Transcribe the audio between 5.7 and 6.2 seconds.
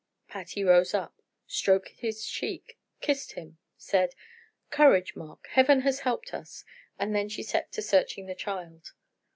has